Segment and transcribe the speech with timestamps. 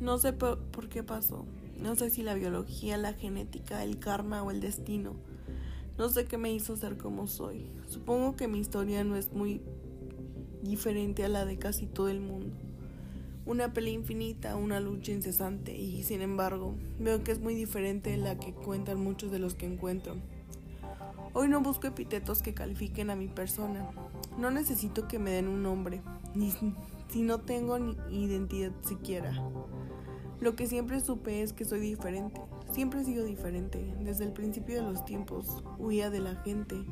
[0.00, 1.44] No sé por, qué pasó.
[1.78, 5.14] No sé si la biología, la genética, el karma o el destino.
[5.98, 7.66] No sé qué me hizo ser como soy.
[7.86, 9.60] Supongo que mi historia no es muy
[10.62, 12.56] diferente a la de casi todo el mundo.
[13.44, 18.16] Una pelea infinita, una lucha incesante y sin embargo veo que es muy diferente de
[18.16, 20.16] la que cuentan muchos de los que encuentro.
[21.32, 23.88] Hoy no busco epítetos que califiquen a mi persona.
[24.36, 26.02] No necesito que me den un nombre,
[26.34, 26.52] ni
[27.08, 29.32] si no tengo ni identidad siquiera.
[30.40, 32.40] Lo que siempre supe es que soy diferente.
[32.72, 33.94] Siempre he sido diferente.
[34.00, 36.84] Desde el principio de los tiempos huía de la gente.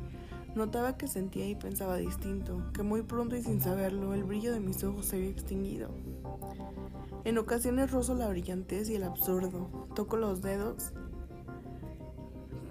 [0.55, 4.61] Notaba que sentía y pensaba distinto, que muy pronto y sin saberlo el brillo de
[4.61, 5.89] mis ojos se había extinguido.
[7.25, 9.69] En ocasiones rozo la brillantez y el absurdo.
[9.95, 10.93] Toco los dedos.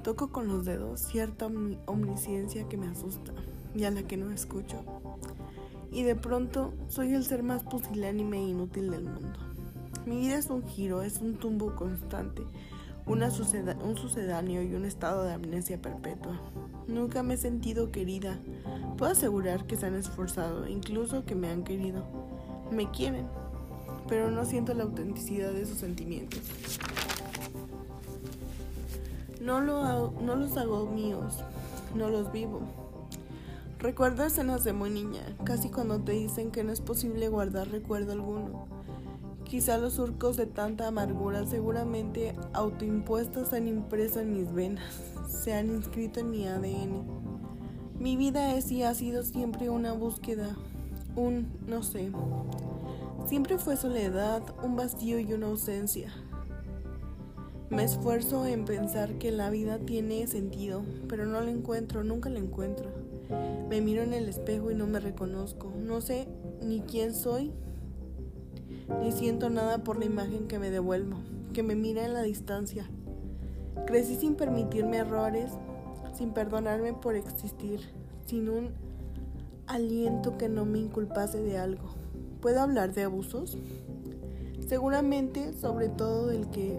[0.03, 1.47] Toco con los dedos cierta
[1.87, 3.33] omnisciencia que me asusta
[3.75, 4.85] y a la que no escucho.
[5.91, 9.39] Y de pronto soy el ser más pusilánime e inútil del mundo.
[10.07, 12.43] Mi vida es un giro, es un tumbo constante,
[13.07, 16.41] una un sucedáneo y un estado de amnesia perpetua.
[16.87, 18.39] Nunca me he sentido querida.
[18.97, 22.05] Puedo asegurar que se han esforzado, incluso que me han querido.
[22.71, 23.27] Me quieren,
[24.09, 26.41] pero no siento la autenticidad de sus sentimientos.
[29.41, 31.45] No, lo no los hago míos,
[31.95, 32.61] no los vivo.
[33.79, 38.11] Recuerdo escenas de muy niña, casi cuando te dicen que no es posible guardar recuerdo
[38.11, 38.67] alguno.
[39.45, 44.85] Quizá los surcos de tanta amargura seguramente autoimpuestas han impreso en mis venas,
[45.29, 47.07] se han inscrito en mi ADN.
[48.01, 50.57] Mi vida es y ha sido siempre una búsqueda,
[51.15, 52.11] un no sé.
[53.29, 56.13] Siempre fue soledad, un vacío y una ausencia.
[57.71, 62.39] Me esfuerzo en pensar que la vida tiene sentido, pero no la encuentro, nunca la
[62.39, 62.89] encuentro.
[63.69, 65.71] Me miro en el espejo y no me reconozco.
[65.77, 66.29] No sé
[66.63, 67.53] ni quién soy,
[69.03, 71.19] ni siento nada por la imagen que me devuelvo,
[71.53, 72.89] que me mira en la distancia.
[73.87, 75.53] Crecí sin permitirme errores,
[76.15, 77.81] sin perdonarme por existir,
[78.25, 78.71] sin un
[79.67, 81.91] aliento que no me inculpase de algo.
[82.41, 83.59] ¿Puedo hablar de abusos?
[84.67, 86.79] Seguramente, sobre todo del que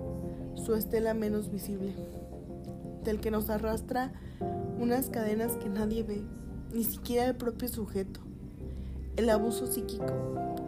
[0.69, 1.95] su estela menos visible,
[3.03, 4.13] del que nos arrastra
[4.79, 6.21] unas cadenas que nadie ve,
[6.71, 8.19] ni siquiera el propio sujeto.
[9.15, 10.13] El abuso psíquico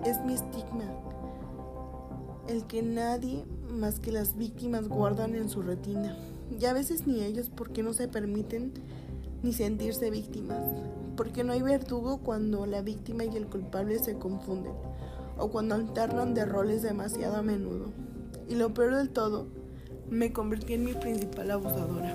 [0.04, 0.86] es mi estigma,
[2.48, 6.18] el que nadie más que las víctimas guardan en su retina.
[6.60, 8.74] Y a veces ni ellos porque no se permiten
[9.44, 10.64] ni sentirse víctimas,
[11.16, 14.74] porque no hay verdugo cuando la víctima y el culpable se confunden,
[15.38, 17.92] o cuando alternan de roles demasiado a menudo.
[18.50, 19.61] Y lo peor del todo,
[20.12, 22.14] me convertí en mi principal abusadora.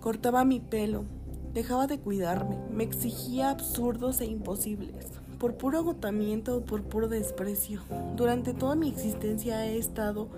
[0.00, 1.04] Cortaba mi pelo,
[1.52, 5.06] dejaba de cuidarme, me exigía absurdos e imposibles,
[5.38, 7.82] por puro agotamiento o por puro desprecio.
[8.16, 10.28] Durante toda mi existencia he estado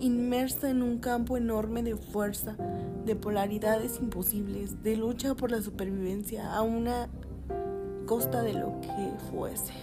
[0.00, 2.56] inmersa en un campo enorme de fuerza,
[3.04, 7.10] de polaridades imposibles, de lucha por la supervivencia a una
[8.06, 9.74] costa de lo que fuese,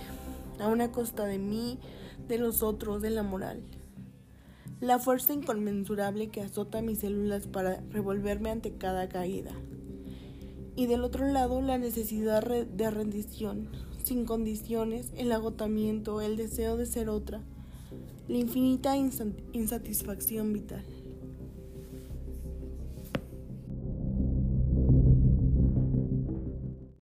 [0.60, 1.80] a una costa de mí,
[2.28, 3.62] de los otros, de la moral
[4.82, 9.52] la fuerza inconmensurable que azota mis células para revolverme ante cada caída.
[10.76, 13.70] Y del otro lado, la necesidad de rendición,
[14.04, 17.42] sin condiciones, el agotamiento, el deseo de ser otra,
[18.30, 20.86] la infinita insatisfacción vital.